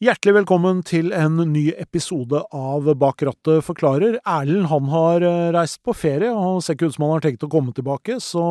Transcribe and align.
Hjertelig 0.00 0.32
velkommen 0.32 0.78
til 0.88 1.10
en 1.12 1.34
ny 1.50 1.74
episode 1.76 2.38
av 2.56 2.86
Bak 2.96 3.20
rattet 3.28 3.66
forklarer. 3.66 4.14
Erlend 4.24 4.70
han 4.70 4.88
har 4.88 5.26
eh, 5.28 5.50
reist 5.52 5.82
på 5.84 5.92
ferie 5.92 6.30
og 6.32 6.62
ser 6.64 6.78
ikke 6.78 6.88
ut 6.88 6.96
som 6.96 7.04
han 7.04 7.12
har 7.18 7.26
tenkt 7.26 7.44
å 7.44 7.50
komme 7.52 7.76
tilbake, 7.76 8.16
så 8.24 8.46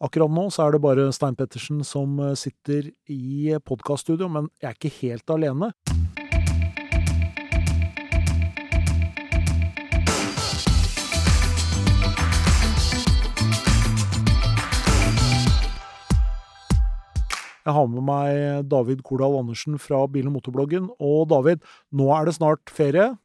akkurat 0.00 0.32
nå 0.32 0.46
så 0.48 0.64
er 0.64 0.72
det 0.72 0.84
bare 0.88 1.10
Stein 1.12 1.36
Pettersen 1.36 1.84
som 1.84 2.16
eh, 2.24 2.32
sitter 2.40 2.88
i 3.12 3.52
podkaststudio, 3.60 4.32
men 4.38 4.48
jeg 4.56 4.72
er 4.72 4.80
ikke 4.80 4.96
helt 5.02 5.36
alene. 5.36 5.74
Jeg 17.66 17.74
har 17.74 17.86
med 17.90 18.04
meg 18.06 18.68
David 18.70 19.00
Kordal 19.06 19.40
Andersen 19.40 19.74
fra 19.82 20.04
Bil- 20.06 20.28
og 20.30 20.36
motorbloggen. 20.36 20.90
Og 21.02 21.26
David, 21.32 21.64
nå 21.90 22.06
er 22.14 22.28
det 22.28 22.36
snart 22.36 22.70
ferie. 22.70 23.16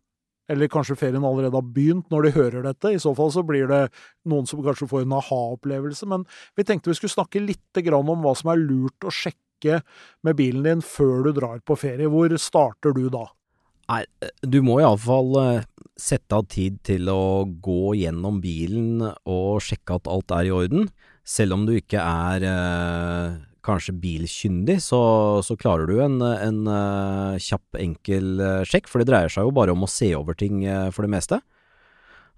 Eller 0.51 0.71
kanskje 0.71 0.97
ferien 0.99 1.23
allerede 1.23 1.55
har 1.55 1.67
begynt 1.75 2.09
når 2.11 2.25
de 2.25 2.31
hører 2.35 2.65
dette. 2.65 2.89
I 2.91 2.99
så 2.99 3.13
fall 3.15 3.29
så 3.31 3.43
blir 3.45 3.69
det 3.69 3.83
noen 4.27 4.49
som 4.49 4.63
kanskje 4.65 4.89
får 4.89 5.05
en 5.05 5.13
aha-opplevelse. 5.19 6.09
Men 6.09 6.25
vi 6.57 6.65
tenkte 6.67 6.91
vi 6.91 6.97
skulle 6.97 7.13
snakke 7.13 7.43
litt 7.43 7.81
om 7.93 8.11
hva 8.25 8.33
som 8.35 8.51
er 8.51 8.63
lurt 8.63 9.05
å 9.05 9.13
sjekke 9.13 9.83
med 10.25 10.39
bilen 10.39 10.65
din 10.65 10.81
før 10.81 11.27
du 11.27 11.31
drar 11.37 11.61
på 11.61 11.77
ferie. 11.77 12.09
Hvor 12.09 12.33
starter 12.41 12.97
du 12.97 13.05
da? 13.13 13.27
Nei, 13.91 14.03
du 14.41 14.61
må 14.65 14.79
iallfall 14.79 15.37
eh, 15.41 15.69
sette 15.99 16.33
av 16.33 16.47
tid 16.49 16.79
til 16.87 17.09
å 17.11 17.45
gå 17.45 17.93
gjennom 17.99 18.39
bilen 18.41 19.03
og 19.03 19.61
sjekke 19.63 19.99
at 19.99 20.09
alt 20.09 20.33
er 20.35 20.49
i 20.49 20.53
orden. 20.55 20.89
Selv 21.27 21.59
om 21.59 21.65
du 21.67 21.75
ikke 21.77 22.01
er 22.01 22.45
eh, 22.47 23.39
kanskje 23.65 23.95
bilkyndig, 24.01 24.79
så, 24.83 25.01
så 25.45 25.57
klarer 25.59 25.89
du 25.89 26.01
en, 26.03 26.19
en 26.21 26.59
uh, 26.67 27.39
kjapp, 27.41 27.77
enkel 27.79 28.41
uh, 28.41 28.61
sjekk. 28.67 28.89
For 28.91 29.01
det 29.01 29.11
dreier 29.11 29.31
seg 29.31 29.47
jo 29.47 29.55
bare 29.55 29.75
om 29.75 29.85
å 29.85 29.89
se 29.91 30.11
over 30.17 30.37
ting 30.37 30.63
uh, 30.65 30.89
for 30.93 31.07
det 31.07 31.13
meste. 31.13 31.41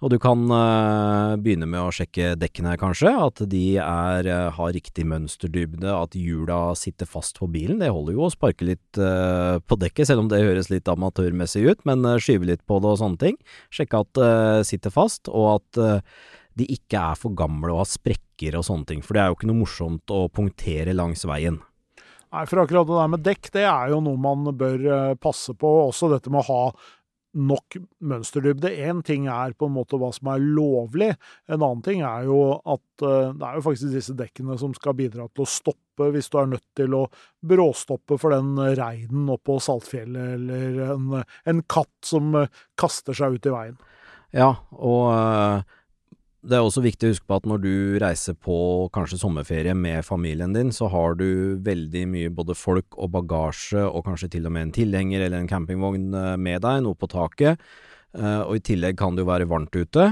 Og 0.04 0.12
du 0.12 0.18
kan 0.20 0.42
begynne 1.40 1.64
med 1.70 1.80
å 1.80 1.92
sjekke 1.96 2.34
dekkene, 2.36 2.74
kanskje. 2.76 3.08
At 3.08 3.40
de 3.48 3.78
er, 3.80 4.28
har 4.52 4.74
riktig 4.76 5.06
mønsterdybde, 5.08 5.88
at 5.88 6.18
hjula 6.20 6.74
sitter 6.76 7.08
fast 7.08 7.40
på 7.40 7.48
bilen. 7.54 7.80
Det 7.80 7.88
holder 7.88 8.18
jo 8.18 8.26
å 8.26 8.34
sparke 8.34 8.68
litt 8.68 9.00
på 9.00 9.78
dekket, 9.80 10.10
selv 10.10 10.26
om 10.26 10.28
det 10.28 10.42
høres 10.44 10.68
litt 10.74 10.92
amatørmessig 10.92 11.64
ut. 11.70 11.88
Men 11.88 12.04
skyve 12.20 12.50
litt 12.52 12.66
på 12.68 12.82
det 12.84 12.92
og 12.92 13.00
sånne 13.00 13.22
ting. 13.22 13.40
Sjekke 13.72 14.04
at 14.04 14.12
det 14.20 14.68
sitter 14.68 14.92
fast, 14.92 15.32
og 15.32 15.54
at 15.54 15.84
de 16.60 16.68
ikke 16.76 17.02
er 17.12 17.20
for 17.20 17.36
gamle 17.38 17.74
og 17.74 17.84
har 17.84 17.92
sprekker 17.92 18.58
og 18.60 18.66
sånne 18.68 18.90
ting. 18.90 19.06
For 19.06 19.16
det 19.16 19.24
er 19.24 19.32
jo 19.32 19.38
ikke 19.38 19.52
noe 19.52 19.62
morsomt 19.64 20.14
å 20.14 20.26
punktere 20.34 20.96
langs 20.96 21.26
veien. 21.30 21.62
Nei, 22.34 22.48
for 22.50 22.64
akkurat 22.64 22.90
det 22.90 22.98
der 22.98 23.14
med 23.14 23.24
dekk, 23.26 23.54
det 23.54 23.64
er 23.70 23.94
jo 23.94 24.02
noe 24.02 24.18
man 24.18 24.50
bør 24.58 24.86
eh, 24.90 25.16
passe 25.22 25.54
på. 25.54 25.74
Også 25.86 26.10
dette 26.10 26.34
med 26.34 26.42
å 26.42 26.50
ha 26.50 26.62
nok 27.34 27.78
mønsterdybde. 28.06 28.70
Én 28.86 29.02
ting 29.06 29.28
er 29.32 29.56
på 29.58 29.68
en 29.68 29.76
måte 29.76 29.98
hva 30.02 30.12
som 30.14 30.30
er 30.34 30.44
lovlig, 30.44 31.12
en 31.50 31.60
annen 31.60 31.82
ting 31.86 32.04
er 32.06 32.28
jo 32.28 32.40
at 32.60 33.06
uh, 33.06 33.34
det 33.34 33.48
er 33.48 33.58
jo 33.58 33.64
faktisk 33.66 33.96
disse 33.96 34.14
dekkene 34.18 34.58
som 34.62 34.76
skal 34.78 34.94
bidra 34.98 35.26
til 35.32 35.46
å 35.46 35.50
stoppe 35.50 36.12
hvis 36.14 36.30
du 36.30 36.38
er 36.42 36.52
nødt 36.52 36.66
til 36.78 36.94
å 36.98 37.04
bråstoppe 37.46 38.20
for 38.22 38.34
den 38.34 38.54
reinen 38.78 39.32
oppå 39.34 39.60
Saltfjellet, 39.62 40.36
eller 40.38 40.94
en, 40.94 41.24
en 41.50 41.64
katt 41.66 41.94
som 42.06 42.34
uh, 42.38 42.62
kaster 42.80 43.18
seg 43.18 43.40
ut 43.40 43.50
i 43.50 43.56
veien. 43.56 43.82
Ja, 44.34 44.52
og 44.78 45.10
det 46.44 46.58
er 46.58 46.66
også 46.66 46.82
viktig 46.84 47.08
å 47.08 47.14
huske 47.14 47.28
på 47.30 47.38
at 47.40 47.46
når 47.48 47.62
du 47.64 47.74
reiser 48.04 48.36
på 48.36 48.56
kanskje 48.96 49.20
sommerferie 49.22 49.76
med 49.78 50.04
familien 50.04 50.52
din, 50.56 50.74
så 50.76 50.90
har 50.92 51.16
du 51.20 51.56
veldig 51.64 52.04
mye 52.12 52.34
både 52.36 52.56
folk 52.58 52.98
og 53.00 53.14
bagasje, 53.14 53.80
og 53.88 54.04
kanskje 54.10 54.34
til 54.36 54.50
og 54.50 54.56
med 54.56 54.68
en 54.68 54.74
tilhenger 54.76 55.24
eller 55.24 55.40
en 55.40 55.48
campingvogn 55.48 56.12
eh, 56.20 56.36
med 56.36 56.66
deg, 56.66 56.82
noe 56.84 57.00
på 57.00 57.08
taket. 57.14 57.64
Eh, 58.18 58.42
og 58.44 58.58
i 58.60 58.64
tillegg 58.72 59.00
kan 59.00 59.16
det 59.16 59.24
jo 59.24 59.30
være 59.32 59.48
varmt 59.48 59.78
ute. 59.78 60.10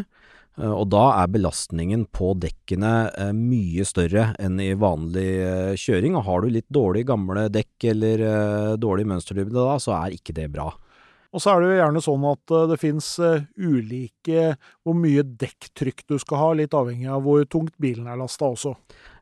Eh, 0.55 0.71
og 0.71 0.85
da 0.93 1.03
er 1.17 1.33
belastningen 1.35 2.07
på 2.15 2.31
dekkene 2.39 2.93
mye 3.35 3.87
større 3.87 4.29
enn 4.39 4.55
i 4.63 4.71
vanlig 4.79 5.75
kjøring. 5.83 6.15
Og 6.15 6.29
har 6.29 6.45
du 6.45 6.55
litt 6.55 6.69
dårlig 6.71 7.03
gamle 7.11 7.49
dekk 7.51 7.89
eller 7.91 8.25
dårlig 8.79 9.09
mønsterdybde 9.11 9.59
da, 9.59 9.75
så 9.83 9.97
er 9.99 10.15
ikke 10.15 10.37
det 10.39 10.47
bra. 10.55 10.71
Og 11.31 11.39
så 11.39 11.53
er 11.53 11.61
det 11.61 11.69
jo 11.69 11.77
gjerne 11.79 12.03
sånn 12.03 12.25
at 12.27 12.53
eh, 12.55 12.67
det 12.71 12.77
fins 12.81 13.07
eh, 13.23 13.45
ulike 13.55 14.51
hvor 14.83 14.97
mye 14.97 15.23
dekktrykk 15.23 16.03
du 16.11 16.17
skal 16.19 16.41
ha, 16.41 16.49
litt 16.59 16.75
avhengig 16.75 17.07
av 17.11 17.23
hvor 17.25 17.45
tungt 17.47 17.77
bilen 17.81 18.09
er 18.11 18.19
lasta 18.19 18.49
også. 18.51 18.75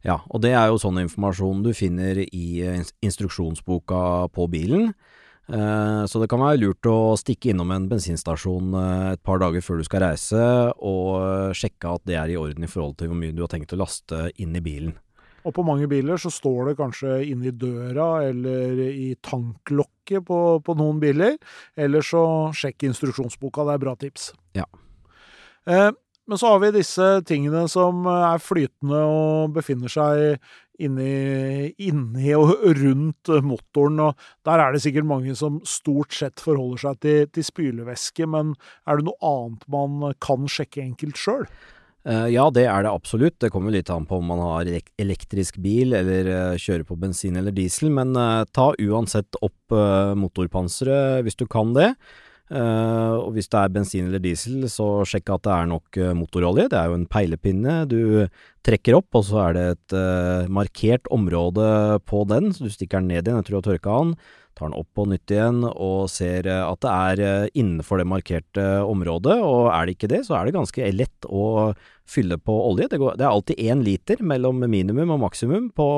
Ja, 0.05 0.19
og 0.27 0.41
det 0.45 0.55
er 0.57 0.71
jo 0.71 0.79
sånn 0.81 1.01
informasjon 1.03 1.61
du 1.65 1.71
finner 1.77 2.23
i 2.25 2.45
eh, 2.65 2.81
instruksjonsboka 3.05 4.01
på 4.33 4.51
bilen. 4.51 4.93
Så 5.49 6.19
det 6.21 6.27
kan 6.29 6.43
være 6.43 6.59
lurt 6.61 6.85
å 6.85 7.15
stikke 7.17 7.49
innom 7.49 7.71
en 7.73 7.87
bensinstasjon 7.89 8.67
et 9.15 9.21
par 9.25 9.39
dager 9.41 9.63
før 9.65 9.79
du 9.81 9.87
skal 9.87 10.03
reise, 10.03 10.37
og 10.77 11.55
sjekke 11.57 11.95
at 11.97 12.03
det 12.05 12.19
er 12.21 12.29
i 12.29 12.35
orden 12.37 12.67
i 12.67 12.69
forhold 12.69 12.99
til 12.99 13.09
hvor 13.09 13.17
mye 13.17 13.33
du 13.33 13.41
har 13.41 13.49
tenkt 13.49 13.73
å 13.73 13.79
laste 13.81 14.27
inn 14.37 14.53
i 14.53 14.61
bilen. 14.61 14.93
Og 15.49 15.55
på 15.57 15.65
mange 15.65 15.89
biler 15.89 16.19
så 16.21 16.31
står 16.33 16.69
det 16.69 16.79
kanskje 16.79 17.15
inni 17.31 17.53
døra 17.57 18.09
eller 18.27 18.83
i 18.85 19.15
tanklokket 19.25 20.27
på, 20.27 20.41
på 20.61 20.75
noen 20.77 21.01
biler. 21.01 21.39
Eller 21.79 22.05
så 22.05 22.21
sjekk 22.55 22.85
instruksjonsboka, 22.91 23.65
det 23.65 23.75
er 23.75 23.83
bra 23.87 23.95
tips. 23.97 24.29
Ja. 24.57 24.67
Eh, 25.65 25.89
men 26.29 26.37
så 26.37 26.51
har 26.53 26.59
vi 26.61 26.75
disse 26.75 27.05
tingene 27.25 27.63
som 27.71 28.05
er 28.05 28.41
flytende 28.43 28.99
og 29.01 29.55
befinner 29.55 29.89
seg 29.89 30.37
inni, 30.77 31.71
inni 31.81 32.35
og 32.37 32.53
rundt 32.77 33.31
motoren. 33.41 33.97
og 34.03 34.29
Der 34.45 34.61
er 34.61 34.75
det 34.75 34.83
sikkert 34.83 35.09
mange 35.09 35.33
som 35.35 35.57
stort 35.65 36.13
sett 36.13 36.43
forholder 36.43 36.83
seg 36.85 37.01
til, 37.01 37.25
til 37.33 37.47
spylevæske, 37.49 38.29
men 38.29 38.53
er 38.85 38.99
det 38.99 39.09
noe 39.09 39.17
annet 39.25 39.65
man 39.73 40.13
kan 40.21 40.45
sjekke 40.45 40.85
enkelt 40.85 41.17
sjøl? 41.17 41.49
Uh, 42.07 42.29
ja, 42.31 42.45
det 42.55 42.63
er 42.71 42.85
det 42.85 42.93
absolutt. 42.93 43.37
Det 43.43 43.51
kommer 43.51 43.75
litt 43.75 43.89
an 43.91 44.07
på 44.07 44.21
om 44.21 44.29
man 44.31 44.39
har 44.39 44.69
elektrisk 45.01 45.59
bil 45.63 45.93
eller 45.97 46.29
uh, 46.31 46.55
kjører 46.59 46.85
på 46.87 46.97
bensin 46.99 47.35
eller 47.39 47.55
diesel, 47.55 47.91
men 47.91 48.15
uh, 48.15 48.47
ta 48.55 48.71
uansett 48.79 49.39
opp 49.43 49.55
motorpanseret 49.69 51.21
hvis 51.21 51.37
du 51.37 51.45
kan 51.45 51.75
det. 51.75 51.91
Og 52.49 53.27
hvis 53.35 53.49
det 53.51 53.59
er 53.59 53.71
bensin 53.73 54.07
eller 54.07 54.21
diesel, 54.23 54.63
så 54.71 55.03
sjekk 55.05 55.35
at 55.35 55.43
det 55.45 55.51
er 55.53 55.67
nok 55.69 55.99
motorolje. 56.17 56.65
Det 56.71 56.79
er 56.79 56.89
jo 56.89 56.97
en 56.97 57.05
peilepinne 57.05 57.75
du 57.85 58.01
trekker 58.65 58.97
opp, 58.97 59.19
og 59.19 59.27
så 59.27 59.43
er 59.43 59.57
det 59.57 59.65
et 59.75 59.97
markert 60.49 61.05
område 61.13 61.69
på 62.09 62.23
den, 62.31 62.49
så 62.55 62.65
du 62.65 62.73
stikker 62.73 63.03
den 63.03 63.11
ned 63.13 63.29
igjen 63.29 63.37
etter 63.43 63.53
du 63.53 63.59
har 63.59 63.67
tørka 63.69 63.99
den 64.01 64.15
tar 64.59 64.69
den 64.69 64.77
opp 64.79 64.89
på 64.95 65.05
nytt 65.07 65.31
igjen 65.31 65.63
og 65.69 66.09
ser 66.11 66.47
eh, 66.49 66.65
at 66.65 66.81
det 66.83 66.91
er 66.91 67.23
eh, 67.25 67.51
innenfor 67.61 68.01
det 68.01 68.09
markerte 68.09 68.67
området. 68.83 69.37
Og 69.45 69.71
er 69.73 69.87
det 69.87 69.95
ikke 69.95 70.11
det, 70.11 70.23
så 70.27 70.37
er 70.37 70.47
det 70.47 70.57
ganske 70.57 70.91
lett 70.95 71.29
å 71.29 71.71
fylle 72.09 72.39
på 72.41 72.55
olje. 72.67 72.89
Det, 72.91 72.99
går, 73.01 73.17
det 73.19 73.25
er 73.25 73.31
alltid 73.31 73.63
én 73.69 73.83
liter 73.85 74.23
mellom 74.25 74.63
minimum 74.65 75.15
og 75.15 75.23
maksimum 75.27 75.69
på 75.75 75.89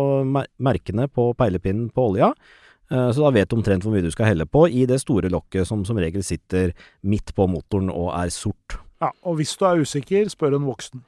merkene 0.61 1.07
på 1.11 1.31
peilepinnen 1.39 1.89
på 1.95 2.11
olja. 2.11 2.33
Eh, 2.91 3.11
så 3.15 3.23
da 3.23 3.31
vet 3.35 3.49
du 3.49 3.57
omtrent 3.57 3.85
hvor 3.85 3.95
mye 3.95 4.05
du 4.05 4.11
skal 4.13 4.31
helle 4.33 4.47
på 4.49 4.65
i 4.67 4.85
det 4.89 4.99
store 5.03 5.31
lokket 5.31 5.69
som 5.69 5.85
som 5.87 5.99
regel 6.01 6.25
sitter 6.25 6.75
midt 7.07 7.33
på 7.37 7.47
motoren 7.47 7.91
og 7.93 8.11
er 8.17 8.33
sort. 8.35 8.79
Ja, 9.01 9.13
og 9.25 9.39
hvis 9.39 9.55
du 9.57 9.65
er 9.65 9.81
usikker, 9.81 10.27
spør 10.29 10.59
en 10.59 10.67
voksen. 10.67 11.05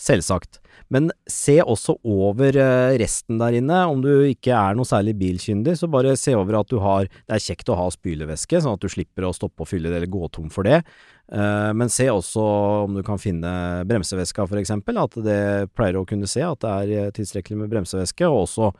Selvsagt. 0.00 0.58
Men 0.90 1.12
se 1.30 1.60
også 1.62 1.94
over 2.02 2.56
eh, 2.58 2.96
resten 2.98 3.38
der 3.38 3.54
inne. 3.60 3.76
Om 3.86 4.00
du 4.02 4.10
ikke 4.26 4.50
er 4.56 4.74
noe 4.74 4.88
særlig 4.88 5.14
bilkyndig, 5.20 5.76
så 5.78 5.86
bare 5.90 6.16
se 6.18 6.34
over 6.34 6.58
at 6.58 6.70
du 6.70 6.80
har 6.82 7.06
Det 7.06 7.36
er 7.36 7.44
kjekt 7.44 7.70
å 7.70 7.76
ha 7.78 7.86
spylevæske, 7.94 8.58
sånn 8.62 8.74
at 8.74 8.82
du 8.82 8.90
slipper 8.90 9.28
å 9.28 9.34
stoppe 9.36 9.62
og 9.62 9.70
fylle 9.70 9.92
det 9.92 10.00
eller 10.00 10.10
gå 10.10 10.26
tom 10.34 10.50
for 10.50 10.66
det. 10.66 10.82
Eh, 11.30 11.70
men 11.78 11.92
se 11.92 12.08
også 12.10 12.42
om 12.88 12.98
du 12.98 13.04
kan 13.06 13.22
finne 13.22 13.84
bremsevæska, 13.86 14.48
eksempel. 14.64 14.98
At 14.98 15.14
det 15.22 15.70
pleier 15.78 16.00
å 16.00 16.06
kunne 16.08 16.30
se 16.30 16.42
at 16.42 16.64
det 16.64 16.74
er 16.74 17.14
tilstrekkelig 17.14 17.62
med 17.62 17.70
bremsevæske. 17.70 18.26
Og 18.26 18.48
også 18.48 18.72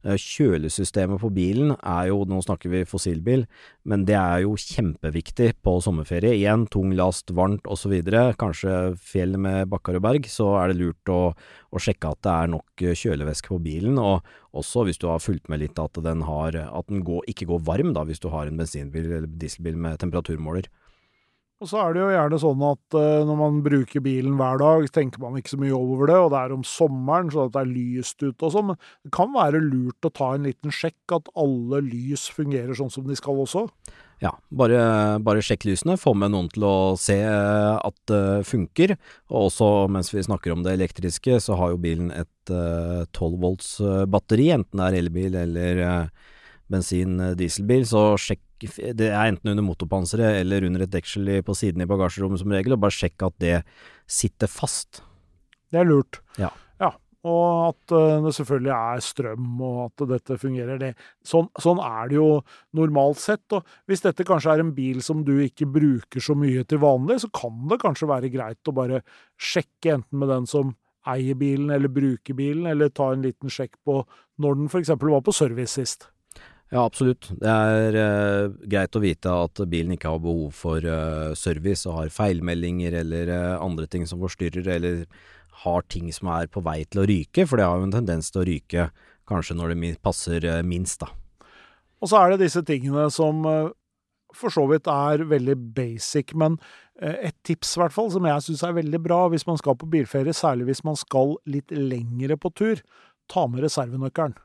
kjølesystemet 0.00 1.20
på 1.20 1.28
bilen 1.34 1.74
er 1.76 2.08
jo, 2.08 2.22
nå 2.28 2.40
snakker 2.44 2.72
vi 2.72 2.86
fossilbil, 2.88 3.44
men 3.84 4.06
det 4.08 4.16
er 4.16 4.44
jo 4.46 4.54
kjempeviktig 4.56 5.50
på 5.64 5.76
sommerferie. 5.84 6.32
Igjen, 6.38 6.66
tung 6.72 6.94
last, 6.96 7.32
varmt 7.36 7.68
osv. 7.70 7.98
Kanskje 8.40 8.94
fjell 8.96 9.36
med 9.40 9.68
bakker 9.72 9.98
og 9.98 10.04
berg, 10.06 10.28
så 10.30 10.54
er 10.62 10.72
det 10.72 10.80
lurt 10.80 11.12
å, 11.12 11.20
å 11.36 11.82
sjekke 11.82 12.14
at 12.14 12.22
det 12.24 12.34
er 12.36 12.52
nok 12.56 12.84
eh, 12.86 12.96
kjølevæske 12.96 13.52
på 13.52 13.60
bilen. 13.64 14.00
Og 14.00 14.24
også 14.56 14.86
hvis 14.88 15.00
du 15.00 15.10
har 15.10 15.22
fulgt 15.22 15.52
med 15.52 15.62
litt 15.64 15.80
at 15.80 16.00
den, 16.04 16.24
har, 16.28 16.56
at 16.56 16.88
den 16.88 17.04
går, 17.06 17.26
ikke 17.30 17.50
går 17.52 17.66
varm, 17.68 17.92
da, 17.96 18.06
hvis 18.08 18.22
du 18.22 18.30
har 18.32 18.48
en 18.48 18.60
bensinbil 18.60 19.10
eller 19.10 19.28
dieselbil 19.28 19.76
med 19.76 20.00
temperaturmåler. 20.00 20.70
Og 21.60 21.68
så 21.68 21.76
er 21.76 21.92
det 21.92 22.00
jo 22.00 22.08
gjerne 22.08 22.38
sånn 22.40 22.62
at 22.64 22.94
uh, 22.96 23.22
når 23.28 23.36
man 23.36 23.58
bruker 23.64 24.00
bilen 24.00 24.38
hver 24.38 24.60
dag, 24.62 24.86
tenker 24.94 25.20
man 25.20 25.34
ikke 25.36 25.52
så 25.52 25.58
mye 25.60 25.76
over 25.76 26.08
det, 26.08 26.16
og 26.16 26.30
det 26.32 26.38
er 26.40 26.54
om 26.54 26.62
sommeren, 26.64 27.28
så 27.32 27.44
at 27.44 27.52
det 27.52 27.60
er 27.60 27.74
lyst 27.74 28.22
ute 28.22 28.46
og 28.48 28.54
sånn, 28.54 28.70
men 28.70 28.78
det 29.04 29.12
kan 29.12 29.34
være 29.34 29.60
lurt 29.66 30.08
å 30.08 30.12
ta 30.16 30.30
en 30.36 30.48
liten 30.48 30.72
sjekk 30.72 31.18
at 31.18 31.28
alle 31.36 31.82
lys 31.84 32.30
fungerer 32.32 32.72
sånn 32.78 32.92
som 32.92 33.04
de 33.04 33.18
skal 33.18 33.44
også. 33.44 33.66
Ja, 34.24 34.32
bare, 34.48 34.80
bare 35.24 35.44
sjekk 35.44 35.68
lysene, 35.68 36.00
få 36.00 36.14
med 36.16 36.32
noen 36.32 36.48
til 36.52 36.64
å 36.68 36.74
se 37.00 37.16
eh, 37.24 37.76
at 37.76 37.96
det 38.08 38.24
funker. 38.48 38.92
Og 39.32 39.46
også 39.46 39.70
mens 39.92 40.12
vi 40.12 40.24
snakker 40.24 40.52
om 40.52 40.64
det 40.64 40.74
elektriske, 40.76 41.38
så 41.44 41.56
har 41.60 41.72
jo 41.72 41.80
bilen 41.80 42.12
et 42.12 42.52
uh, 42.52 43.04
12 43.16 43.40
volts 43.40 43.72
batteri, 44.12 44.50
enten 44.56 44.80
det 44.80 44.88
er 44.88 45.00
elbil 45.04 45.40
eller 45.44 45.82
bensin-dieselbil, 46.70 47.88
så 47.88 48.12
sjekk 48.20 48.44
det 48.60 49.10
er 49.10 49.30
enten 49.30 49.52
under 49.52 49.64
motorpanseret 49.64 50.40
eller 50.42 50.66
under 50.68 50.84
et 50.84 50.92
deksel 50.92 51.30
på 51.46 51.56
siden 51.56 51.84
i 51.84 51.88
bagasjerommet 51.88 52.42
som 52.42 52.52
regel, 52.52 52.76
og 52.76 52.82
bare 52.84 52.96
sjekk 52.96 53.28
at 53.28 53.38
det 53.42 53.54
sitter 54.10 54.50
fast. 54.50 55.02
Det 55.70 55.80
er 55.80 55.88
lurt. 55.88 56.20
Ja. 56.40 56.50
ja. 56.82 56.90
Og 57.28 57.70
at 57.70 57.94
uh, 57.94 58.18
det 58.24 58.34
selvfølgelig 58.36 58.72
er 58.74 59.02
strøm, 59.04 59.48
og 59.60 59.80
at 59.86 60.04
dette 60.14 60.38
fungerer. 60.40 60.80
Det. 60.80 60.92
Sånn, 61.26 61.50
sånn, 61.60 61.80
er 61.84 62.10
det 62.10 62.18
jo 62.18 62.28
normalt 62.76 63.20
sett. 63.22 63.44
Og 63.56 63.66
hvis 63.90 64.04
dette 64.06 64.26
kanskje 64.28 64.54
er 64.54 64.64
en 64.64 64.74
bil 64.76 65.02
som 65.04 65.24
du 65.26 65.36
ikke 65.44 65.68
bruker 65.70 66.24
så 66.24 66.36
mye 66.38 66.64
til 66.68 66.82
vanlig, 66.82 67.20
så 67.24 67.32
kan 67.36 67.66
det 67.70 67.80
kanskje 67.82 68.10
være 68.10 68.32
greit 68.32 68.70
å 68.70 68.76
bare 68.76 69.02
sjekke 69.40 69.98
enten 69.98 70.22
med 70.22 70.32
den 70.32 70.48
som 70.50 70.74
eier 71.08 71.36
bilen 71.38 71.70
eller 71.72 71.92
bruker 71.92 72.36
bilen, 72.36 72.66
eller 72.68 72.92
ta 72.92 73.12
en 73.12 73.24
liten 73.24 73.52
sjekk 73.52 73.78
på 73.88 74.02
når 74.40 74.58
den 74.58 74.72
f.eks. 74.72 74.92
var 75.00 75.22
på 75.24 75.36
service 75.36 75.76
sist. 75.78 76.10
Ja, 76.70 76.84
absolutt. 76.84 77.26
Det 77.34 77.50
er 77.50 77.96
uh, 77.98 78.52
greit 78.70 78.94
å 78.94 79.02
vite 79.02 79.30
at 79.44 79.58
bilen 79.66 79.96
ikke 79.96 80.12
har 80.12 80.20
behov 80.22 80.54
for 80.54 80.84
uh, 80.86 81.32
service 81.34 81.82
og 81.90 81.96
har 81.96 82.12
feilmeldinger 82.14 82.94
eller 83.00 83.32
uh, 83.34 83.56
andre 83.58 83.88
ting 83.90 84.04
som 84.06 84.22
forstyrrer, 84.22 84.68
eller 84.76 85.00
har 85.64 85.82
ting 85.90 86.12
som 86.14 86.30
er 86.30 86.46
på 86.46 86.62
vei 86.62 86.84
til 86.86 87.02
å 87.02 87.08
ryke, 87.10 87.42
for 87.50 87.58
det 87.58 87.66
har 87.66 87.80
jo 87.80 87.88
en 87.88 87.96
tendens 87.96 88.30
til 88.30 88.44
å 88.44 88.46
ryke 88.46 88.86
kanskje 89.30 89.56
når 89.58 89.74
det 89.74 89.90
passer 90.02 90.46
minst, 90.66 91.02
da. 91.02 91.10
Og 92.00 92.08
så 92.10 92.20
er 92.20 92.32
det 92.32 92.46
disse 92.46 92.62
tingene 92.66 93.10
som 93.12 93.42
for 94.34 94.54
så 94.54 94.64
vidt 94.70 94.88
er 94.88 95.26
veldig 95.28 95.56
basic, 95.76 96.32
men 96.38 96.56
et 96.96 97.36
tips 97.46 97.74
hvert 97.76 97.94
fall, 97.94 98.08
som 98.14 98.24
jeg 98.26 98.46
syns 98.46 98.64
er 98.66 98.78
veldig 98.78 99.02
bra 99.04 99.20
hvis 99.30 99.44
man 99.46 99.60
skal 99.60 99.76
på 99.78 99.90
bilferie, 99.92 100.34
særlig 100.34 100.70
hvis 100.70 100.82
man 100.86 100.98
skal 100.98 101.36
litt 101.50 101.74
lengre 101.74 102.38
på 102.40 102.54
tur, 102.56 102.80
ta 103.30 103.44
med 103.50 103.66
reservenøkkelen. 103.66 104.38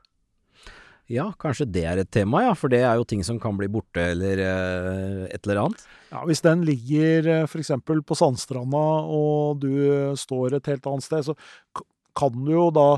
Ja, 1.12 1.28
kanskje 1.38 1.68
det 1.70 1.84
er 1.86 2.00
et 2.02 2.10
tema, 2.10 2.42
ja. 2.48 2.54
For 2.58 2.72
det 2.72 2.80
er 2.82 2.96
jo 2.98 3.06
ting 3.06 3.22
som 3.26 3.38
kan 3.42 3.54
bli 3.58 3.68
borte 3.70 4.02
eller 4.14 4.42
eh, 4.42 5.20
et 5.30 5.46
eller 5.46 5.62
annet. 5.62 5.84
Ja, 6.10 6.24
Hvis 6.26 6.42
den 6.42 6.64
ligger 6.66 7.30
eh, 7.30 7.44
f.eks. 7.46 7.70
på 7.86 8.18
sandstranda 8.18 8.86
og 9.06 9.62
du 9.62 9.70
står 10.18 10.58
et 10.58 10.72
helt 10.72 10.90
annet 10.90 11.06
sted, 11.06 11.30
så 11.30 11.84
kan 12.16 12.42
det 12.42 12.56
jo 12.56 12.68
da 12.74 12.88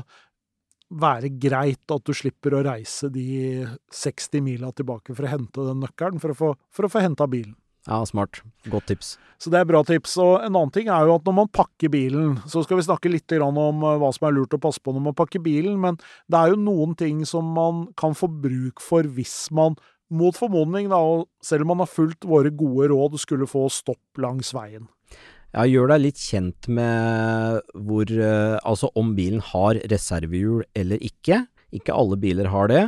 være 0.89 1.29
greit 1.37 1.93
at 1.93 2.05
du 2.05 2.15
slipper 2.17 2.55
å 2.57 2.63
reise 2.65 3.11
de 3.13 3.67
60 3.93 4.41
mila 4.41 4.71
tilbake 4.73 5.13
for 5.13 5.27
å 5.27 5.33
hente 5.35 5.65
den 5.67 5.83
nøkkelen, 5.83 6.21
for 6.21 6.33
å 6.33 6.37
få, 6.39 6.53
for 6.73 6.89
få 6.89 7.03
henta 7.05 7.29
bilen. 7.29 7.53
Ja, 7.89 8.03
smart. 8.05 8.43
Godt 8.69 8.91
tips. 8.91 9.15
Så 9.41 9.49
det 9.49 9.61
er 9.61 9.69
bra 9.69 9.81
tips. 9.87 10.13
Og 10.21 10.43
en 10.43 10.53
annen 10.53 10.73
ting 10.75 10.91
er 10.91 11.07
jo 11.07 11.15
at 11.17 11.25
når 11.25 11.35
man 11.39 11.53
pakker 11.55 11.89
bilen, 11.91 12.35
så 12.49 12.61
skal 12.65 12.77
vi 12.77 12.85
snakke 12.85 13.11
litt 13.11 13.33
om 13.39 13.57
eh, 13.57 13.95
hva 14.01 14.11
som 14.13 14.27
er 14.29 14.35
lurt 14.35 14.53
å 14.53 14.61
passe 14.61 14.83
på 14.83 14.93
når 14.93 15.07
man 15.09 15.17
pakker 15.17 15.41
bilen, 15.41 15.79
men 15.81 15.97
det 16.29 16.37
er 16.37 16.53
jo 16.53 16.61
noen 16.61 16.93
ting 16.99 17.23
som 17.27 17.49
man 17.55 17.87
kan 17.99 18.13
få 18.17 18.29
bruk 18.29 18.83
for 18.83 19.07
hvis 19.07 19.47
man 19.55 19.79
mot 20.09 20.33
formodning, 20.37 20.89
da, 20.89 20.97
og 20.97 21.27
selv 21.45 21.65
om 21.65 21.75
man 21.75 21.83
har 21.83 21.91
fulgt 21.91 22.25
våre 22.25 22.49
gode 22.49 22.89
råd, 22.89 23.17
skulle 23.21 23.49
få 23.49 23.67
stopp 23.73 24.21
langs 24.21 24.49
veien. 24.57 24.87
Ja, 25.53 25.65
gjør 25.65 25.93
deg 25.93 26.03
litt 26.03 26.21
kjent 26.21 26.67
med 26.69 27.63
hvor 27.73 28.05
eh, 28.05 28.57
Altså 28.61 28.91
om 28.99 29.15
bilen 29.17 29.41
har 29.41 29.79
reservehjul 29.89 30.61
eller 30.77 31.01
ikke. 31.01 31.47
Ikke 31.73 31.95
alle 31.95 32.19
biler 32.21 32.51
har 32.53 32.69
det. 32.69 32.83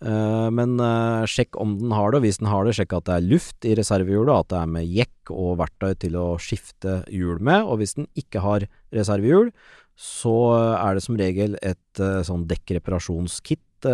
Uh, 0.00 0.48
men 0.48 0.78
uh, 0.80 1.28
sjekk 1.28 1.58
om 1.60 1.74
den 1.76 1.92
har 1.92 2.10
det, 2.10 2.20
og 2.20 2.24
hvis 2.24 2.40
den 2.40 2.48
har 2.48 2.64
det, 2.64 2.72
sjekk 2.78 2.94
at 2.96 3.08
det 3.08 3.16
er 3.18 3.26
luft 3.34 3.66
i 3.68 3.74
reservehjulet, 3.76 4.32
at 4.32 4.52
det 4.52 4.60
er 4.62 4.70
med 4.76 4.88
jekk 4.88 5.32
og 5.34 5.58
verktøy 5.60 5.92
til 6.00 6.16
å 6.16 6.26
skifte 6.40 7.02
hjul 7.12 7.42
med. 7.44 7.66
Og 7.66 7.82
hvis 7.82 7.98
den 7.98 8.08
ikke 8.18 8.42
har 8.44 8.64
reservehjul, 8.96 9.52
så 10.00 10.34
er 10.78 10.96
det 10.96 11.04
som 11.04 11.18
regel 11.20 11.58
et 11.60 12.00
sånn 12.24 12.46
dekkreparasjonskit 12.48 13.84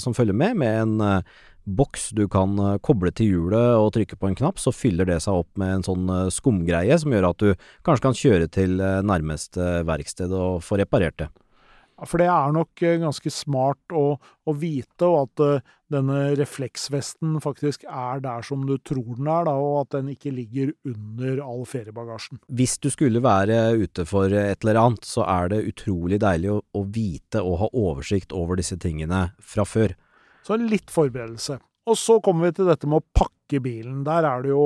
som 0.00 0.16
følger 0.16 0.36
med, 0.36 0.56
med 0.60 0.78
en 0.78 1.26
boks 1.68 2.10
du 2.16 2.22
kan 2.32 2.56
koble 2.84 3.12
til 3.16 3.34
hjulet 3.34 3.76
og 3.76 3.90
trykke 3.92 4.16
på 4.16 4.30
en 4.30 4.38
knapp, 4.38 4.60
så 4.60 4.72
fyller 4.72 5.08
det 5.08 5.18
seg 5.24 5.42
opp 5.42 5.60
med 5.60 5.74
en 5.74 5.84
sånn 5.84 6.08
skumgreie 6.32 6.96
som 7.00 7.12
gjør 7.12 7.28
at 7.28 7.44
du 7.44 7.68
kanskje 7.84 8.06
kan 8.06 8.18
kjøre 8.22 8.48
til 8.56 8.80
nærmeste 8.80 9.68
verksted 9.88 10.32
og 10.32 10.64
få 10.64 10.80
reparert 10.80 11.20
det. 11.20 11.28
For 12.08 12.22
det 12.22 12.28
er 12.32 12.54
nok 12.54 12.82
eh, 12.86 12.98
ganske 13.02 13.32
smart 13.32 13.94
å, 13.96 14.04
å 14.16 14.54
vite, 14.56 15.06
og 15.06 15.16
at 15.24 15.42
uh, 15.44 15.72
denne 15.92 16.20
refleksvesten 16.38 17.38
faktisk 17.42 17.84
er 17.84 18.22
der 18.24 18.44
som 18.46 18.62
du 18.68 18.76
tror 18.86 19.16
den 19.18 19.28
er, 19.28 19.48
da, 19.48 19.56
og 19.60 19.80
at 19.82 19.96
den 19.98 20.12
ikke 20.14 20.32
ligger 20.34 20.72
under 20.88 21.42
all 21.44 21.64
feriebagasjen. 21.68 22.40
Hvis 22.48 22.78
du 22.80 22.90
skulle 22.92 23.22
være 23.24 23.58
ute 23.80 24.06
for 24.08 24.32
et 24.32 24.64
eller 24.64 24.80
annet, 24.84 25.08
så 25.08 25.26
er 25.28 25.52
det 25.52 25.64
utrolig 25.72 26.20
deilig 26.22 26.54
å, 26.54 26.60
å 26.78 26.84
vite 26.86 27.42
og 27.44 27.58
ha 27.64 27.72
oversikt 27.72 28.32
over 28.36 28.60
disse 28.60 28.78
tingene 28.80 29.28
fra 29.40 29.66
før. 29.68 29.96
Så 30.46 30.56
litt 30.60 30.90
forberedelse. 30.92 31.58
Og 31.90 31.98
så 31.98 32.20
kommer 32.24 32.48
vi 32.48 32.60
til 32.60 32.70
dette 32.70 32.88
med 32.88 33.00
å 33.00 33.08
pakke 33.16 33.60
bilen. 33.62 34.02
Der 34.06 34.26
er 34.28 34.44
det 34.44 34.52
jo 34.52 34.64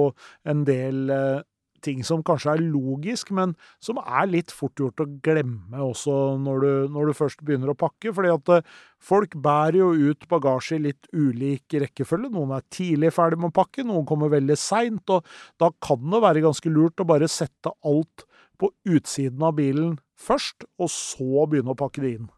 en 0.51 0.65
del 0.69 1.11
uh, 1.11 1.43
ting 1.85 2.03
som 2.07 2.23
kanskje 2.27 2.55
er 2.55 2.65
logisk, 2.65 3.31
men 3.37 3.55
som 3.85 4.01
er 4.03 4.29
litt 4.31 4.53
fort 4.55 4.81
gjort 4.81 5.05
å 5.05 5.09
glemme 5.25 5.83
også 5.85 6.17
når 6.43 6.65
du, 6.65 6.71
når 6.97 7.11
du 7.11 7.19
først 7.19 7.45
begynner 7.45 7.73
å 7.73 7.79
pakke. 7.79 8.13
fordi 8.17 8.33
at 8.33 8.53
eh, 8.57 8.71
folk 9.05 9.37
bærer 9.37 9.81
jo 9.83 10.11
ut 10.11 10.29
bagasje 10.31 10.79
i 10.79 10.85
litt 10.89 11.11
ulik 11.13 11.79
rekkefølge. 11.85 12.33
Noen 12.35 12.57
er 12.57 12.69
tidlig 12.73 13.13
ferdig 13.15 13.41
med 13.41 13.53
å 13.53 13.59
pakke, 13.61 13.87
noen 13.87 14.07
kommer 14.09 14.33
veldig 14.33 14.59
seint, 14.61 15.05
og 15.13 15.27
da 15.61 15.71
kan 15.85 16.09
det 16.11 16.25
være 16.25 16.47
ganske 16.47 16.73
lurt 16.73 17.05
å 17.05 17.09
bare 17.09 17.31
sette 17.31 17.75
alt 17.85 18.27
på 18.61 18.71
utsiden 18.89 19.43
av 19.45 19.57
bilen 19.59 19.99
først, 20.15 20.67
og 20.79 20.91
så 20.93 21.47
begynne 21.51 21.75
å 21.75 21.79
pakke 21.79 22.05
det 22.05 22.17
inn. 22.19 22.34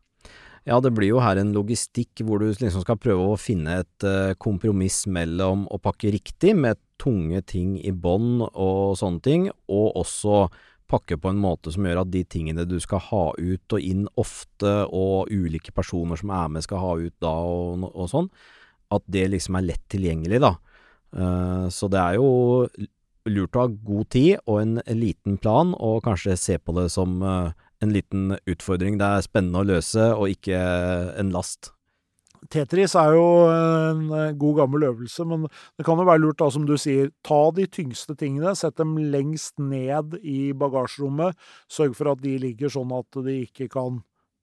Ja, 0.67 0.81
det 0.83 0.91
blir 0.97 1.13
jo 1.13 1.21
her 1.23 1.39
en 1.39 1.53
logistikk 1.55 2.25
hvor 2.27 2.43
du 2.43 2.49
liksom 2.49 2.83
skal 2.83 2.99
prøve 2.99 3.23
å 3.31 3.39
finne 3.39 3.85
et 3.85 4.07
uh, 4.07 4.35
kompromiss 4.43 5.05
mellom 5.07 5.63
å 5.71 5.79
pakke 5.79 6.11
riktig 6.11 6.57
med 6.59 6.81
tunge 6.99 7.39
ting 7.47 7.77
i 7.79 7.93
bånn 7.95 8.41
og 8.49 8.97
sånne 8.99 9.23
ting, 9.23 9.45
og 9.71 10.01
også 10.03 10.49
pakke 10.91 11.21
på 11.23 11.31
en 11.31 11.39
måte 11.39 11.71
som 11.75 11.87
gjør 11.87 12.01
at 12.03 12.11
de 12.11 12.25
tingene 12.27 12.67
du 12.67 12.81
skal 12.83 12.99
ha 13.13 13.23
ut 13.39 13.77
og 13.79 13.87
inn 13.93 14.09
ofte, 14.19 14.73
og 14.91 15.31
ulike 15.31 15.71
personer 15.75 16.19
som 16.19 16.35
er 16.35 16.51
med 16.51 16.67
skal 16.67 16.83
ha 16.83 16.93
ut 16.99 17.15
da 17.23 17.35
og, 17.47 17.87
og 17.93 18.11
sånn, 18.11 18.31
at 18.91 19.07
det 19.07 19.27
liksom 19.37 19.59
er 19.61 19.69
lett 19.71 19.87
tilgjengelig, 19.95 20.43
da. 20.43 20.57
Uh, 21.15 21.71
så 21.71 21.87
det 21.87 22.03
er 22.03 22.19
jo 22.19 22.67
lurt 23.31 23.55
å 23.55 23.69
ha 23.69 23.71
god 23.71 24.11
tid 24.11 24.43
og 24.51 24.59
en 24.65 24.81
liten 24.99 25.39
plan, 25.39 25.71
og 25.79 26.03
kanskje 26.11 26.35
se 26.39 26.59
på 26.59 26.75
det 26.75 26.89
som 26.95 27.21
uh, 27.23 27.55
en 27.84 27.93
liten 27.93 28.37
utfordring 28.49 29.00
det 29.00 29.06
er 29.06 29.25
spennende 29.26 29.62
å 29.62 29.69
løse, 29.69 30.12
og 30.17 30.32
ikke 30.32 30.61
en 31.20 31.32
last. 31.34 31.73
Tetris 32.52 32.94
er 32.99 33.14
jo 33.17 33.26
en 33.50 34.02
eh, 34.14 34.34
god 34.38 34.61
gammel 34.61 34.87
øvelse, 34.90 35.25
men 35.28 35.46
det 35.78 35.87
kan 35.87 35.99
jo 35.99 36.06
være 36.06 36.23
lurt, 36.23 36.38
da, 36.43 36.50
som 36.52 36.67
du 36.69 36.76
sier, 36.81 37.11
ta 37.26 37.40
de 37.56 37.67
tyngste 37.70 38.14
tingene, 38.19 38.55
sett 38.58 38.76
dem 38.78 38.95
lengst 39.12 39.56
ned 39.62 40.18
i 40.23 40.52
bagasjerommet, 40.56 41.37
sørg 41.73 41.97
for 41.99 42.12
at 42.12 42.23
de 42.23 42.37
ligger 42.42 42.73
sånn 42.73 42.95
at 42.97 43.18
de 43.26 43.40
ikke 43.47 43.71
kan 43.73 44.02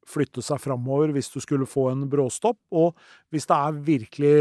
flytte 0.09 0.43
seg 0.43 0.59
framover 0.59 1.13
hvis 1.15 1.31
du 1.31 1.39
skulle 1.43 1.69
få 1.69 1.87
en 1.93 2.07
bråstopp, 2.11 2.59
og 2.75 2.97
hvis 3.31 3.47
det 3.47 3.59
er 3.59 3.83
virkelig 3.87 4.39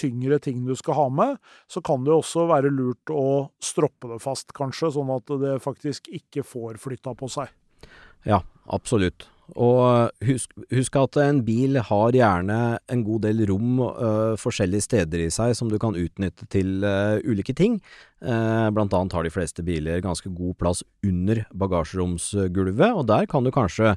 tyngre 0.00 0.38
ting 0.42 0.62
du 0.64 0.74
skal 0.78 0.96
ha 0.96 1.06
med, 1.12 1.38
så 1.70 1.82
kan 1.84 2.04
det 2.04 2.12
også 2.14 2.46
være 2.50 2.72
lurt 2.72 3.12
å 3.12 3.50
stroppe 3.64 4.12
det 4.12 4.20
fast, 4.22 4.52
kanskje, 4.56 4.92
sånn 4.96 5.12
at 5.16 5.32
det 5.40 5.56
faktisk 5.64 6.08
ikke 6.20 6.44
får 6.46 6.80
flytta 6.82 7.16
på 7.18 7.28
seg. 7.32 7.50
Ja, 8.28 8.42
absolutt. 8.66 9.28
Og 9.58 10.10
husk, 10.26 10.52
husk, 10.70 10.96
at 11.00 11.18
en 11.22 11.42
bil 11.46 11.78
har 11.82 12.14
gjerne 12.14 12.78
en 12.90 13.04
god 13.06 13.24
del 13.26 13.44
rom 13.50 13.80
øh, 13.82 14.38
forskjellige 14.38 14.86
steder 14.86 15.24
i 15.24 15.30
seg 15.32 15.56
som 15.58 15.70
du 15.70 15.78
kan 15.80 15.98
utnytte 15.98 16.46
til 16.52 16.84
øh, 16.84 17.18
ulike 17.26 17.54
ting. 17.56 17.80
Eh, 18.22 18.68
blant 18.74 18.94
annet 18.94 19.16
har 19.16 19.26
de 19.26 19.34
fleste 19.34 19.64
biler 19.66 20.02
ganske 20.04 20.30
god 20.30 20.56
plass 20.60 20.84
under 21.06 21.44
bagasjeromsgulvet, 21.54 22.90
og 22.92 23.06
der 23.10 23.26
kan 23.30 23.46
du 23.46 23.52
kanskje 23.54 23.96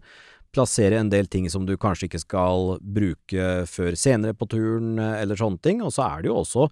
plassere 0.53 0.99
en 1.01 1.09
del 1.09 1.25
ting 1.25 1.47
som 1.49 1.65
du 1.65 1.75
kanskje 1.81 2.07
ikke 2.07 2.21
skal 2.21 2.75
bruke 2.81 3.63
før 3.65 3.95
senere 3.97 4.37
på 4.37 4.45
turen, 4.51 4.99
eller 5.01 5.37
sånne 5.39 5.57
ting. 5.65 5.81
Og 5.81 5.95
så 5.95 6.03
er 6.05 6.21
det 6.21 6.29
jo 6.29 6.35
også 6.43 6.67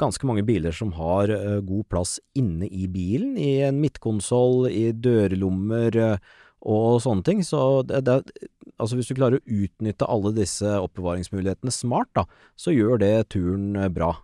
ganske 0.00 0.24
mange 0.24 0.40
biler 0.48 0.72
som 0.72 0.94
har 0.96 1.28
god 1.68 1.84
plass 1.92 2.14
inne 2.36 2.64
i 2.64 2.88
bilen, 2.88 3.36
i 3.36 3.58
en 3.66 3.76
midtkonsoll, 3.82 4.70
i 4.72 4.88
dørlommer 4.96 6.16
og 6.66 7.00
sånne 7.04 7.26
ting. 7.26 7.42
Så 7.46 7.82
det, 7.88 8.02
det, 8.08 8.48
altså 8.78 8.98
hvis 8.98 9.10
du 9.10 9.16
klarer 9.18 9.40
å 9.40 9.58
utnytte 9.64 10.08
alle 10.08 10.34
disse 10.36 10.78
oppbevaringsmulighetene 10.82 11.74
smart, 11.74 12.10
da, 12.18 12.26
så 12.58 12.74
gjør 12.74 13.02
det 13.02 13.12
turen 13.34 13.76
eh, 13.76 13.90
bra. 13.92 14.14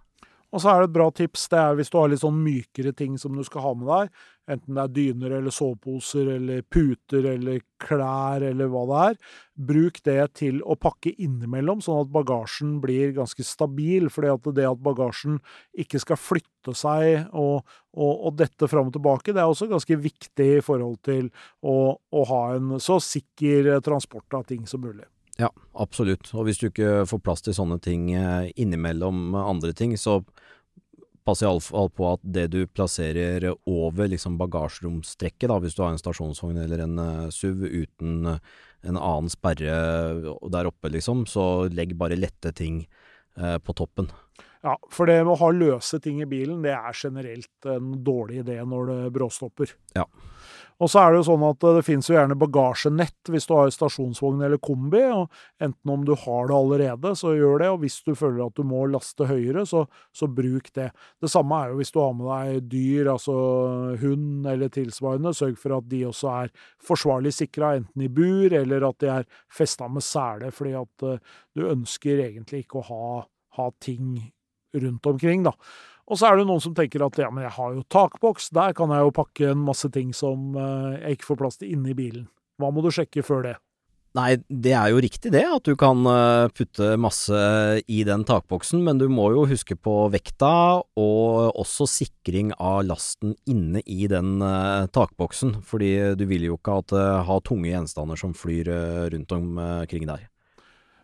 Og 0.54 0.62
så 0.62 0.70
er 0.70 0.82
det 0.82 0.90
et 0.92 0.94
bra 0.94 1.08
tips, 1.10 1.48
det 1.50 1.58
er 1.58 1.74
hvis 1.74 1.90
du 1.90 1.96
har 1.98 2.10
litt 2.12 2.22
sånn 2.22 2.36
mykere 2.38 2.92
ting 2.94 3.16
som 3.18 3.34
du 3.34 3.42
skal 3.46 3.64
ha 3.64 3.72
med 3.74 3.88
deg, 3.90 4.10
enten 4.54 4.76
det 4.76 4.82
er 4.82 4.92
dyner 4.94 5.32
eller 5.38 5.54
soveposer 5.54 6.28
eller 6.36 6.60
puter 6.70 7.26
eller 7.32 7.62
klær 7.82 8.44
eller 8.44 8.68
hva 8.70 8.82
det 8.86 9.00
er, 9.08 9.16
bruk 9.70 9.98
det 10.06 10.18
til 10.38 10.60
å 10.62 10.76
pakke 10.78 11.10
innimellom, 11.24 11.82
sånn 11.82 12.04
at 12.04 12.12
bagasjen 12.14 12.76
blir 12.84 13.16
ganske 13.16 13.46
stabil. 13.46 14.06
fordi 14.12 14.30
at 14.30 14.50
det 14.54 14.68
at 14.68 14.84
bagasjen 14.84 15.40
ikke 15.74 16.02
skal 16.04 16.20
flytte 16.20 16.76
seg 16.78 17.32
og, 17.32 17.64
og, 17.96 18.12
og 18.28 18.36
dette 18.38 18.68
fram 18.70 18.92
og 18.92 18.94
tilbake, 18.94 19.34
det 19.34 19.42
er 19.42 19.50
også 19.50 19.70
ganske 19.72 19.98
viktig 19.98 20.50
i 20.60 20.62
forhold 20.62 21.00
til 21.02 21.32
å, 21.66 21.96
å 21.98 22.24
ha 22.30 22.44
en 22.54 22.76
så 22.78 23.00
sikker 23.02 23.80
transport 23.82 24.38
av 24.38 24.46
ting 24.46 24.68
som 24.70 24.86
mulig. 24.86 25.08
Ja, 25.40 25.50
absolutt. 25.74 26.30
Og 26.36 26.46
hvis 26.46 26.60
du 26.60 26.68
ikke 26.68 27.02
får 27.10 27.20
plass 27.24 27.42
til 27.42 27.56
sånne 27.56 27.80
ting 27.82 28.12
eh, 28.14 28.52
innimellom 28.54 29.34
andre 29.34 29.72
ting, 29.74 29.96
så 29.98 30.20
pass 31.24 31.40
iallfall 31.42 31.88
på 31.96 32.10
at 32.12 32.22
det 32.36 32.48
du 32.52 32.60
plasserer 32.68 33.46
over 33.70 34.10
liksom 34.12 34.36
bagasjeromstrekket, 34.40 35.50
hvis 35.64 35.76
du 35.76 35.82
har 35.84 35.94
en 35.94 36.00
stasjonsvogn 36.00 36.60
eller 36.64 36.84
en 36.84 37.00
uh, 37.00 37.32
SUV 37.32 37.64
uten 37.64 38.34
uh, 38.34 38.54
en 38.84 38.98
annen 39.00 39.30
sperre 39.32 39.74
der 40.52 40.68
oppe, 40.68 40.90
liksom, 40.92 41.24
så 41.30 41.66
legg 41.72 41.96
bare 41.98 42.18
lette 42.18 42.52
ting 42.56 42.82
eh, 43.38 43.56
på 43.58 43.74
toppen. 43.76 44.10
Ja, 44.64 44.78
for 44.88 45.10
det 45.10 45.18
med 45.22 45.34
å 45.34 45.40
ha 45.42 45.50
løse 45.52 46.00
ting 46.00 46.22
i 46.24 46.28
bilen, 46.28 46.62
det 46.64 46.72
er 46.72 46.96
generelt 46.96 47.68
en 47.68 47.98
dårlig 48.04 48.40
idé 48.44 48.62
når 48.64 48.86
det 48.90 49.00
bråstopper. 49.18 49.74
Ja. 49.96 50.06
Og 50.82 50.90
så 50.90 51.00
er 51.00 51.12
det 51.12 51.20
jo 51.20 51.26
sånn 51.28 51.44
at 51.46 51.62
det 51.62 51.84
finnes 51.86 52.08
jo 52.10 52.16
gjerne 52.16 52.36
bagasjenett 52.38 53.30
hvis 53.30 53.46
du 53.46 53.52
har 53.54 53.70
stasjonsvogn 53.70 54.42
eller 54.42 54.58
kombi, 54.62 55.02
og 55.14 55.62
enten 55.62 55.92
om 55.92 56.02
du 56.06 56.14
har 56.18 56.48
det 56.50 56.56
allerede, 56.56 57.12
så 57.18 57.34
gjør 57.36 57.62
det, 57.62 57.68
og 57.70 57.84
hvis 57.84 58.00
du 58.06 58.10
føler 58.18 58.42
at 58.46 58.56
du 58.58 58.64
må 58.66 58.82
laste 58.90 59.28
høyere, 59.28 59.62
så, 59.70 59.84
så 60.16 60.26
bruk 60.26 60.72
det. 60.74 60.88
Det 61.22 61.30
samme 61.30 61.60
er 61.60 61.70
jo 61.70 61.78
hvis 61.78 61.94
du 61.94 62.00
har 62.02 62.16
med 62.18 62.26
deg 62.32 62.72
dyr, 62.72 63.12
altså 63.14 63.36
hund 64.02 64.48
eller 64.50 64.72
tilsvarende, 64.74 65.34
sørg 65.36 65.60
for 65.62 65.76
at 65.78 65.86
de 65.92 66.02
også 66.10 66.32
er 66.32 66.54
forsvarlig 66.82 67.34
sikra, 67.36 67.76
enten 67.78 68.08
i 68.08 68.10
bur 68.10 68.56
eller 68.58 68.88
at 68.88 68.98
de 69.04 69.12
er 69.20 69.30
festa 69.52 69.88
med 69.88 70.04
sele, 70.04 70.50
fordi 70.54 70.74
at 70.80 71.06
uh, 71.06 71.38
du 71.54 71.68
ønsker 71.70 72.24
egentlig 72.26 72.64
ikke 72.64 72.82
å 72.82 72.88
ha, 72.90 73.06
ha 73.58 73.70
ting 73.82 74.32
rundt 74.74 75.06
omkring, 75.06 75.44
da. 75.46 75.54
Og 76.10 76.20
så 76.20 76.28
er 76.28 76.38
det 76.38 76.48
noen 76.48 76.60
som 76.60 76.74
tenker 76.76 77.04
at 77.06 77.18
ja, 77.20 77.30
men 77.32 77.46
jeg 77.46 77.56
har 77.56 77.76
jo 77.76 77.84
takboks, 77.92 78.50
der 78.54 78.74
kan 78.76 78.92
jeg 78.92 79.06
jo 79.06 79.12
pakke 79.16 79.52
en 79.54 79.62
masse 79.64 79.88
ting 79.92 80.12
som 80.16 80.52
uh, 80.56 80.96
jeg 80.98 81.18
ikke 81.18 81.30
får 81.30 81.38
plass 81.40 81.60
til 81.60 81.72
inni 81.72 81.96
bilen. 81.96 82.26
Hva 82.60 82.68
må 82.74 82.84
du 82.84 82.90
sjekke 82.94 83.24
før 83.24 83.46
det? 83.46 83.54
Nei, 84.14 84.36
det 84.46 84.70
er 84.78 84.92
jo 84.92 85.00
riktig 85.02 85.32
det, 85.34 85.42
at 85.42 85.64
du 85.66 85.72
kan 85.80 86.04
uh, 86.06 86.46
putte 86.54 86.92
masse 87.00 87.38
i 87.90 88.02
den 88.06 88.22
takboksen, 88.28 88.84
men 88.84 89.00
du 89.00 89.08
må 89.10 89.30
jo 89.34 89.46
huske 89.50 89.74
på 89.74 89.96
vekta 90.12 90.52
og 91.00 91.56
også 91.64 91.88
sikring 91.90 92.52
av 92.60 92.84
lasten 92.86 93.32
inne 93.50 93.82
i 93.82 94.04
den 94.12 94.36
uh, 94.44 94.84
takboksen, 94.94 95.56
fordi 95.66 95.96
du 96.20 96.28
vil 96.30 96.46
jo 96.50 96.60
ikke 96.60 96.78
at, 96.84 96.94
ha 97.26 97.40
tunge 97.42 97.72
gjenstander 97.72 98.20
som 98.20 98.36
flyr 98.36 98.70
rundt 99.16 99.34
omkring 99.34 100.06
der. 100.12 100.28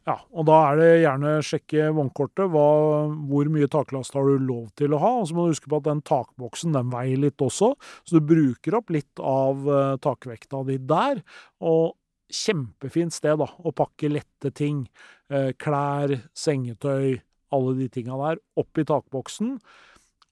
Ja, 0.08 0.16
og 0.32 0.46
da 0.48 0.56
er 0.70 0.78
det 0.80 0.88
gjerne 1.02 1.32
sjekke 1.44 1.90
vognkortet. 1.92 2.48
Hvor 2.50 3.50
mye 3.52 3.68
taklast 3.70 4.16
har 4.16 4.26
du 4.26 4.46
lov 4.46 4.70
til 4.80 4.96
å 4.96 5.00
ha? 5.02 5.10
Og 5.20 5.28
så 5.28 5.36
må 5.36 5.44
du 5.44 5.52
huske 5.52 5.68
på 5.70 5.80
at 5.80 5.88
den 5.90 6.00
takboksen 6.08 6.76
den 6.76 6.88
veier 6.92 7.20
litt 7.20 7.44
også, 7.44 7.74
så 7.76 8.16
du 8.16 8.30
bruker 8.30 8.78
opp 8.80 8.92
litt 8.94 9.20
av 9.20 9.68
uh, 9.68 9.98
takvekta 10.00 10.62
di 10.70 10.78
der. 10.88 11.20
Og 11.60 11.92
kjempefint 12.32 13.12
sted 13.12 13.42
da, 13.42 13.50
å 13.50 13.74
pakke 13.76 14.12
lette 14.12 14.54
ting. 14.56 14.86
Uh, 15.28 15.52
klær, 15.60 16.16
sengetøy, 16.32 17.20
alle 17.54 17.76
de 17.76 17.90
tinga 17.92 18.16
der, 18.24 18.42
opp 18.62 18.80
i 18.80 18.86
takboksen. 18.88 19.54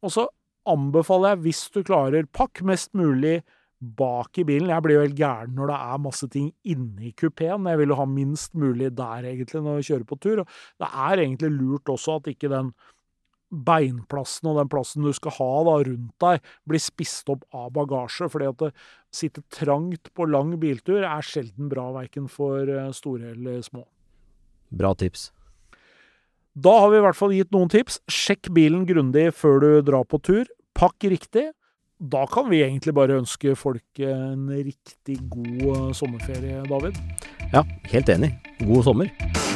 Og 0.00 0.14
så 0.14 0.28
anbefaler 0.68 1.34
jeg, 1.34 1.44
hvis 1.44 1.62
du 1.74 1.82
klarer, 1.84 2.28
pakk 2.32 2.64
mest 2.66 2.94
mulig 2.96 3.42
bak 3.78 4.38
i 4.40 4.44
bilen. 4.46 4.72
Jeg 4.72 4.84
blir 4.84 4.98
jo 4.98 5.06
helt 5.06 5.18
gæren 5.18 5.54
når 5.56 5.70
det 5.70 5.78
er 5.78 6.04
masse 6.04 6.28
ting 6.32 6.50
inni 6.66 7.12
kupeen. 7.18 7.66
Jeg 7.70 7.80
vil 7.80 7.94
jo 7.94 7.98
ha 8.00 8.06
minst 8.10 8.54
mulig 8.58 8.90
der, 8.98 9.26
egentlig, 9.30 9.62
når 9.64 9.80
vi 9.80 9.88
kjører 9.90 10.06
på 10.08 10.18
tur. 10.22 10.42
Og 10.42 10.82
det 10.82 10.88
er 10.88 11.24
egentlig 11.24 11.52
lurt 11.54 11.92
også 11.92 12.18
at 12.18 12.30
ikke 12.32 12.50
den 12.52 12.72
beinplassen 13.48 14.50
og 14.50 14.58
den 14.58 14.68
plassen 14.68 15.06
du 15.06 15.12
skal 15.16 15.32
ha 15.38 15.50
da, 15.64 15.76
rundt 15.88 16.24
deg, 16.24 16.48
blir 16.68 16.82
spist 16.82 17.30
opp 17.32 17.46
av 17.56 17.70
bagasje. 17.76 18.28
fordi 18.28 18.50
at 18.50 18.64
det 18.66 18.72
sitter 19.14 19.44
trangt 19.54 20.10
på 20.12 20.28
lang 20.28 20.52
biltur 20.60 21.00
er 21.00 21.24
sjelden 21.24 21.70
bra, 21.70 21.88
verken 21.94 22.28
for 22.28 22.68
eh, 22.68 22.90
store 22.92 23.32
eller 23.32 23.62
små. 23.64 23.86
Bra 24.68 24.92
tips. 24.94 25.30
Da 26.58 26.74
har 26.82 26.90
vi 26.90 26.98
i 26.98 27.04
hvert 27.06 27.16
fall 27.16 27.32
gitt 27.32 27.54
noen 27.54 27.70
tips. 27.72 28.02
Sjekk 28.10 28.50
bilen 28.52 28.84
grundig 28.88 29.30
før 29.32 29.62
du 29.62 29.70
drar 29.86 30.04
på 30.04 30.20
tur. 30.20 30.44
Pakk 30.76 31.06
riktig 31.08 31.48
da 31.98 32.26
kan 32.30 32.46
vi 32.50 32.62
egentlig 32.62 32.94
bare 32.94 33.18
ønske 33.18 33.56
folk 33.58 34.02
en 34.06 34.48
riktig 34.54 35.18
god 35.30 35.94
sommerferie, 35.98 36.62
David. 36.70 37.00
Ja, 37.52 37.64
helt 37.90 38.08
enig. 38.14 38.34
God 38.62 38.84
sommer. 38.86 39.47